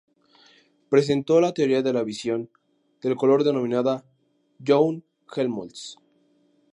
Presentó 0.89 1.39
la 1.41 1.53
teoría 1.53 1.83
de 1.83 1.93
la 1.93 2.01
visión 2.01 2.49
del 3.03 3.15
color 3.15 3.43
denominada 3.43 4.03
Young-Helmholtz. 4.57 5.99